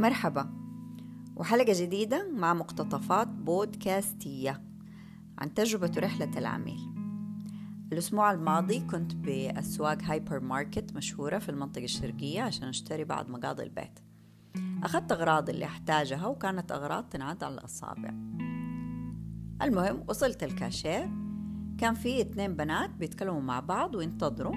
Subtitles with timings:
[0.00, 0.50] مرحبا.
[1.36, 4.62] وحلقة جديدة مع مقتطفات بودكاستية
[5.38, 6.80] عن تجربة رحلة العميل.
[7.92, 13.98] الأسبوع الماضي كنت بأسواق هايبر ماركت مشهورة في المنطقة الشرقية عشان أشتري بعض مقاضي البيت.
[14.82, 18.14] أخذت أغراض اللي أحتاجها وكانت أغراض تنعد على الأصابع.
[19.62, 21.10] المهم وصلت الكاشير.
[21.78, 24.56] كان في اتنين بنات بيتكلموا مع بعض وينتظروا.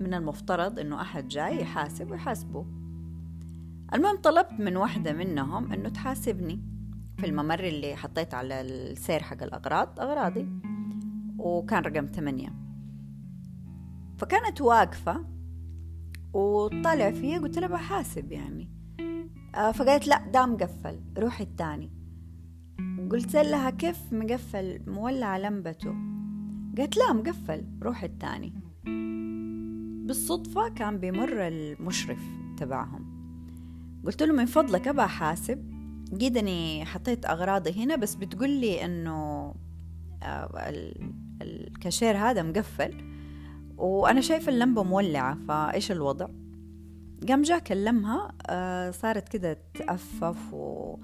[0.00, 2.81] من المفترض إنه أحد جاي يحاسب ويحاسبه
[3.94, 6.60] المهم طلبت من واحدة منهم إنه تحاسبني
[7.18, 10.48] في الممر اللي حطيت على السير حق الأغراض أغراضي.
[11.38, 12.54] وكان رقم ثمانية.
[14.18, 15.24] فكانت واقفة
[16.32, 18.68] وطلع فيها قلت لها بحاسب يعني.
[19.54, 21.90] آه، فقالت لا ده مقفل روحي التاني
[23.10, 25.94] قلت لها كيف مقفل؟ مولع لمبته.
[26.78, 28.52] قالت لا مقفل روحي التاني
[30.06, 32.20] بالصدفة كان بيمر المشرف
[32.56, 33.11] تبعهم.
[34.04, 35.72] قلت له من فضلك أبى أحاسب
[36.20, 39.54] قيدني حطيت أغراضي هنا بس بتقول لي إنه
[40.22, 40.72] آه،
[41.42, 43.12] الكاشير هذا مقفل
[43.76, 46.28] وأنا شايفة اللمبة مولعة فإيش الوضع؟
[47.28, 50.96] قام جا كلمها آه، صارت كده تأفف و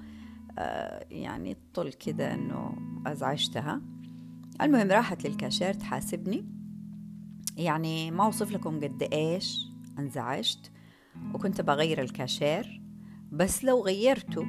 [0.59, 2.75] آه، يعني طل كده إنه
[3.07, 3.81] أزعجتها.
[4.61, 6.45] المهم راحت للكاشير تحاسبني.
[7.57, 9.67] يعني ما أوصف لكم قد إيش
[9.99, 10.71] أنزعجت
[11.33, 12.81] وكنت بغير الكاشير.
[13.31, 14.45] بس لو غيرته.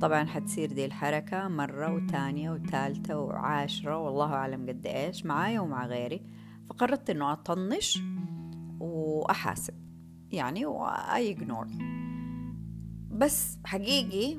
[0.00, 6.22] طبعا حتصير دي الحركة مرة وتانية وتالتة وعاشرة والله أعلم قد إيش معايا ومع غيري.
[6.68, 8.02] فقررت إنه أطنش
[8.80, 9.74] وأحاسب
[10.30, 11.66] يعني و I ignore
[13.10, 14.38] بس حقيقي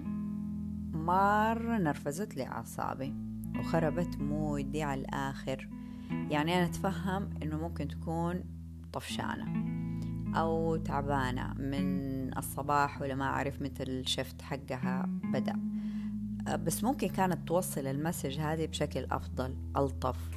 [0.94, 3.14] مرة نرفزت لي أعصابي
[3.60, 5.70] وخربت مودي على الآخر.
[6.12, 8.44] يعني أنا أتفهم إنه ممكن تكون
[8.94, 9.76] طفشانة
[10.36, 15.60] أو تعبانة من الصباح ولا ما أعرف متى الشفت حقها بدأ.
[16.56, 20.30] بس ممكن كانت توصل المسج هذه بشكل أفضل ألطف.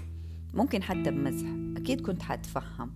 [0.54, 1.48] ممكن حتى بمزح.
[1.76, 2.91] أكيد كنت حتفهم.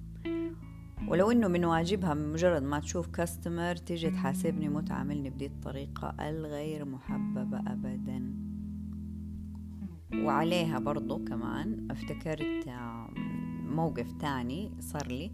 [1.08, 7.58] ولو إنه من واجبها مجرد ما تشوف كاستمر تيجي تحاسبني وتعاملني بدي الطريقة الغير محببة
[7.58, 8.34] أبدا.
[10.14, 12.68] وعليها برضو كمان افتكرت
[13.68, 15.32] موقف تاني صار لي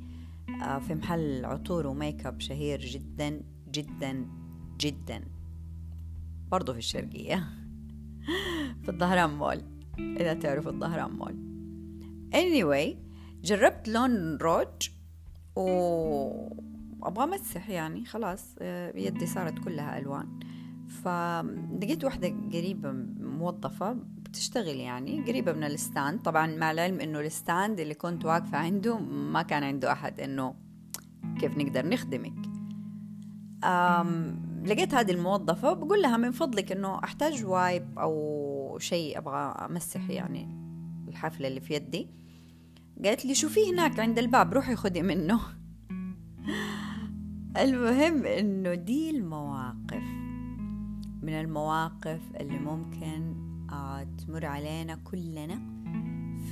[0.63, 3.41] آه، في محل عطور وميك أب شهير جدا.
[3.71, 4.27] جدا
[4.81, 5.25] جدا.
[6.51, 7.49] برضو في الشرقية.
[8.83, 9.63] في الظهران مول.
[9.99, 11.49] إذا تعرفوا الظهران مول.
[12.35, 12.97] Anyway
[13.45, 14.91] جربت لون روج
[15.57, 15.69] و
[17.03, 18.55] أبغى أمسح يعني خلاص
[18.95, 20.41] يدي صارت كلها ألوان.
[20.89, 26.23] فلقيت واحدة قريبة موظفة بتشتغل يعني قريبة من ال stand.
[26.23, 30.55] طبعا مع العلم إنه ال stand اللي كنت واقفة عنده ما كان عنده أحد إنه
[31.41, 32.48] كيف نقدر نخدمك.
[34.65, 40.49] لقيت هذه الموظفة بقول لها من فضلك إنه أحتاج wipe أو شيء أبغى أمسح يعني
[41.09, 42.09] الحفلة اللي في يدي.
[43.05, 45.41] قالت لي شوفي هناك عند الباب روحي خدي منه.
[47.63, 50.03] المهم إنه دي المواقف.
[51.23, 53.35] من المواقف اللي ممكن
[53.73, 55.61] آه، تمر علينا كلنا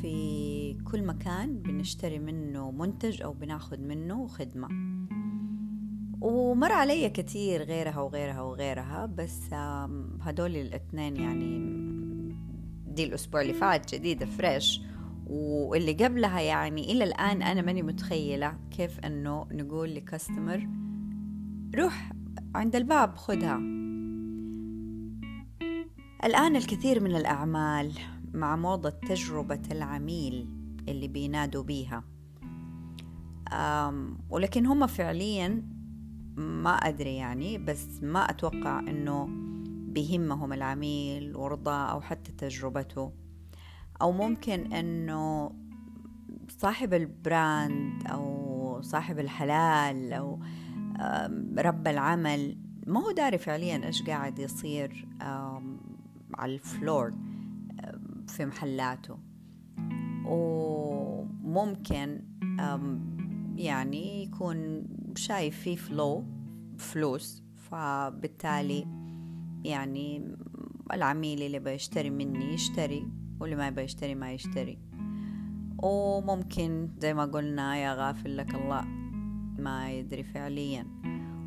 [0.00, 4.95] في كل مكان بنشتري منه منتج أو بناخد منه خدمة.
[6.26, 9.53] ومر علي كتير غيرها وغيرها وغيرها بس
[10.20, 11.76] هدول الاثنين يعني
[12.87, 14.81] دي الأسبوع اللي فات جديدة فريش
[15.26, 20.69] واللي قبلها يعني إلى الآن أنا ماني متخيلة كيف أنه نقول لكاستمر
[21.76, 22.12] روح
[22.54, 23.56] عند الباب خدها.
[26.25, 27.93] الآن الكثير من الأعمال
[28.34, 30.48] مع موضة تجربة العميل
[30.88, 32.04] اللي بينادوا بيها.
[34.31, 35.75] ولكن هم فعليا
[36.36, 39.28] ما أدري يعني بس ما أتوقع أنه
[39.92, 43.12] بيهمهم العميل ورضاه أو حتى تجربته.
[44.02, 45.52] أو ممكن أنه
[46.48, 50.40] صاحب ال brand أو صاحب الحلال أو
[51.58, 52.58] رب العمل.
[52.87, 55.08] ما هو داري فعليا إيش قاعد يصير
[56.34, 57.11] على ال floor
[58.28, 59.19] في محلاته.
[60.26, 62.20] وممكن
[63.56, 66.24] يعني يكون شايف في فلو
[66.78, 68.86] فلوس فبالتالي
[69.64, 70.36] يعني
[70.92, 73.08] العميل اللي بيشتري مني يشتري
[73.40, 74.78] واللي ما يبغى يشتري ما يشتري.
[75.82, 78.84] وممكن زي ما قلنا يا غافل لك الله
[79.58, 80.86] ما يدري فعليا.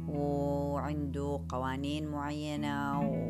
[0.07, 3.29] وعنده قوانين معينة و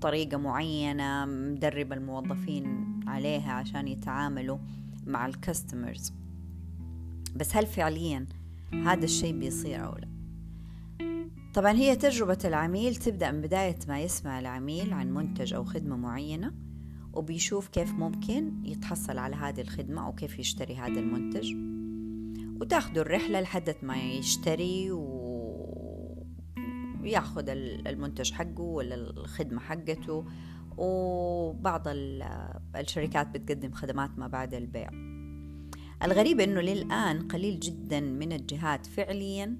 [0.00, 4.58] طريقة معينة مدرب الموظفين عليها عشان يتعاملوا
[5.06, 6.12] مع الكاستمرز
[7.36, 8.26] بس هل فعليا
[8.72, 10.08] هذا الشيء بيصير أو لا؟
[11.54, 16.52] طبعا هي تجربة العميل تبدأ من بداية ما يسمع العميل عن منتج أو خدمة معينة
[17.12, 21.54] وبيشوف كيف ممكن يتحصل على هذه الخدمة أو كيف يشتري هذا المنتج.
[22.60, 24.92] وتاخده الرحلة لحد ما يشتري
[27.00, 30.24] وياخذ المنتج حقه ولا الخدمة حقته.
[30.76, 31.82] وبعض
[32.76, 35.13] الشركات بتقدم خدمات ما بعد البيع.
[36.04, 39.56] الغريب إنه للآن قليل جدا من الجهات فعليا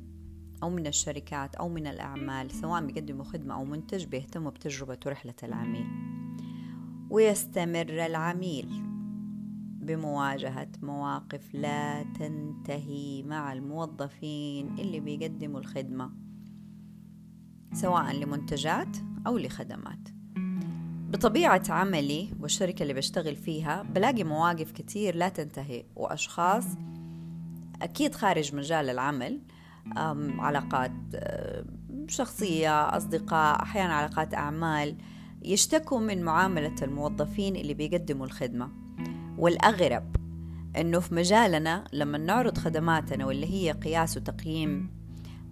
[0.62, 5.86] أو من الشركات أو من الأعمال سواء بيقدموا خدمة أو منتج بيهتموا بتجربة ورحله العميل.
[7.10, 8.68] ويستمر العميل
[9.80, 16.12] بمواجهة مواقف لا تنتهي مع الموظفين اللي بيقدموا الخدمة
[17.72, 20.13] سواء لمنتجات أو لخدمات.
[21.14, 26.64] بطبيعة عملي والشركة اللي بشتغل فيها بلاقي مواقف كتير لا تنتهي وأشخاص
[27.82, 29.40] أكيد خارج مجال العمل
[30.38, 30.92] علاقات
[32.08, 34.96] شخصية أصدقاء أحيانا علاقات أعمال
[35.42, 38.70] يشتكوا من معاملة الموظفين اللي بيقدموا الخدمة.
[39.38, 40.16] والأغرب
[40.76, 44.90] أنه في مجالنا لما نعرض خدماتنا واللي هي قياس وتقييم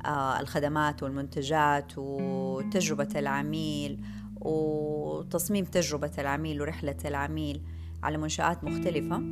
[0.04, 4.04] آه، الخدمات والمنتجات وتجربة العميل
[4.44, 7.62] وتصميم تجربة العميل ورحلة العميل
[8.02, 9.22] على منشآت مختلفة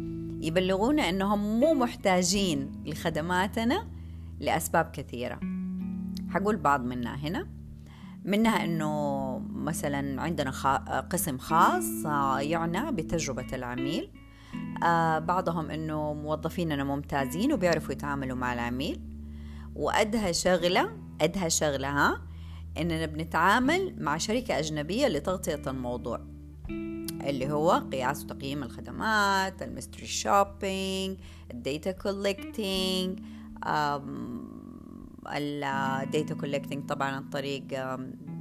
[0.41, 3.87] يبلغونا أنهم مو محتاجين لخدماتنا
[4.41, 5.41] لأسباب كثيرة.
[6.31, 7.49] حقول بعض منها هنا.
[8.25, 10.51] منها أنه مثلا عندنا
[11.01, 12.05] قسم خاص
[12.41, 14.11] يعنى بتجربة العميل.
[14.85, 19.01] آه بعضهم أنه موظفيننا ممتازين وبيعرفوا يتعاملوا مع العميل.
[19.75, 20.91] وأدهى شغلة
[21.21, 22.30] أدهى شغلة ها؟
[22.79, 26.21] إننا بنتعامل مع شركة أجنبية لتغطية الموضوع
[27.21, 31.17] اللي هو قياس وتقييم الخدمات ال mystery shopping
[31.51, 33.21] ال data collecting
[36.03, 37.65] ال data collecting طبعا عن طريق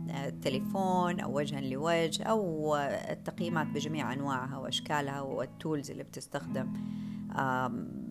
[0.09, 2.75] التليفون أو وجها لوجه أو
[3.09, 6.73] التقييمات بجميع أنواعها وأشكالها وال tools اللي بتستخدم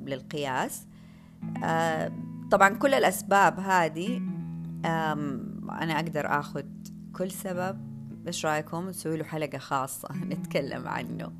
[0.06, 0.86] للقياس.
[2.50, 4.22] طبعا كل الأسباب هذه
[5.82, 6.62] أنا أقدر أخذ
[7.12, 7.88] كل سبب
[8.26, 11.32] إيش رأيكم؟ نسوي له حلقة خاصة نتكلم عنه.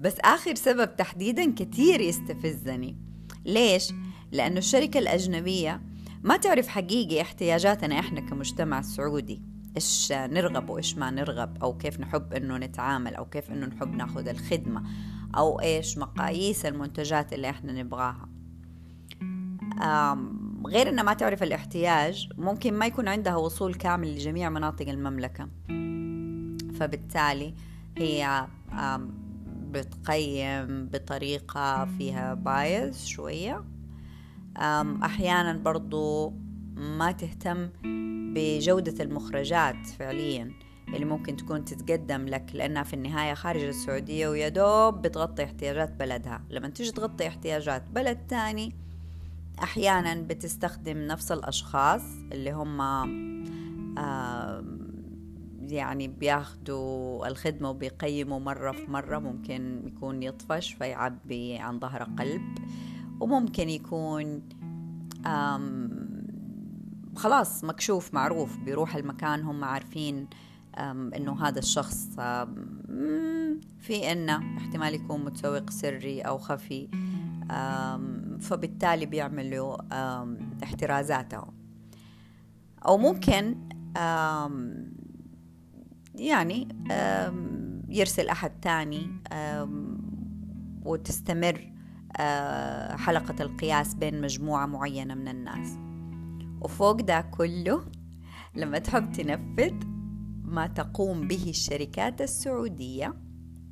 [0.00, 2.96] بس آخر سبب تحديدا كثير يستفزني.
[3.44, 3.92] ليش؟
[4.32, 5.80] لأنه الشركة الأجنبية
[6.22, 9.42] ما تعرف حقيقي احتياجاتنا إحنا كمجتمع سعودي
[9.76, 14.28] إيش نرغب وإيش ما نرغب أو كيف نحب إنه نتعامل أو كيف إنه نحب ناخذ
[14.28, 14.82] الخدمة
[15.36, 18.28] أو إيش مقاييس المنتجات اللي إحنا نبغاها.
[20.66, 25.48] غير انها ما تعرف الاحتياج ممكن ما يكون عندها وصول كامل لجميع مناطق المملكة.
[26.78, 27.54] فبالتالي
[27.98, 28.46] هي
[29.46, 33.64] بتقيم بطريقة فيها بايز شوية.
[35.02, 36.32] أحيانا برضو
[36.74, 37.68] ما تهتم
[38.34, 40.52] بجودة المخرجات فعليا
[40.88, 46.44] اللي ممكن تكون تتقدم لك لأنها في النهاية خارج السعودية ويا دوب بتغطي احتياجات بلدها.
[46.50, 48.87] لما تيجي تغطي احتياجات بلد تاني
[49.62, 52.02] أحيانا بتستخدم نفس الأشخاص
[52.32, 52.80] اللي هم
[55.72, 62.58] يعني بياخدوا الخدمة وبيقيموا مرة في مرة ممكن يكون يطفش فيعبي عن ظهر قلب
[63.20, 64.42] وممكن يكون
[67.16, 70.28] خلاص مكشوف معروف بيروح المكان هم عارفين
[71.16, 72.08] إنه هذا الشخص
[73.80, 76.88] في إنه احتمال يكون متسوق سري أو خفي
[78.40, 79.76] فبالتالي بيعملوا
[80.62, 81.54] احترازاتهم
[82.86, 83.68] أو ممكن
[86.14, 86.68] يعني
[87.88, 89.10] يرسل أحد تاني
[90.84, 91.72] وتستمر
[92.96, 95.68] حلقة القياس بين مجموعة معينة من الناس
[96.60, 97.84] وفوق ده كله
[98.56, 99.74] لما تحب تنفذ
[100.44, 103.14] ما تقوم به الشركات السعودية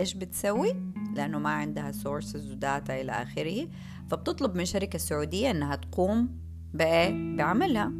[0.01, 0.75] إيش بتسوي؟
[1.17, 3.69] لأنه ما عندها سورسز وداتا إلى آخره
[4.11, 6.29] فبتطلب من شركة سعودية إنها تقوم
[6.75, 7.93] بإيه؟ بعملها.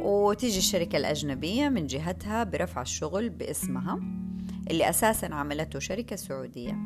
[0.00, 4.00] وتيجي الشركة الأجنبية من جهتها برفع الشغل باسمها
[4.70, 6.78] اللي أساسا عملته شركة سعودية.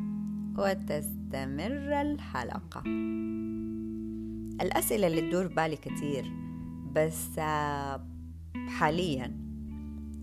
[0.57, 2.83] وتستمر الحلقة.
[4.61, 6.31] الأسئلة اللي تدور بالي كتير
[6.95, 7.39] بس
[8.67, 9.37] حاليا.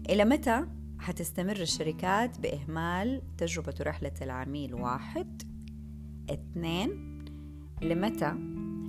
[0.08, 0.66] إلى متى؟
[1.00, 5.42] حتستمر الشركات بإهمال تجربة رحلة العميل واحد.
[6.30, 7.18] اثنين
[7.82, 8.34] لمتى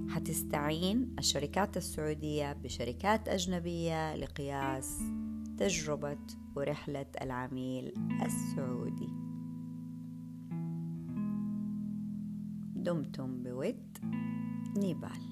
[0.10, 5.02] حتستعين الشركات السعودية بشركات أجنبية لقياس
[5.58, 6.18] تجربة
[6.56, 7.94] ورحلة العميل
[8.26, 9.10] السعودي؟
[12.76, 13.98] دمتم بود
[14.78, 15.31] نيبال.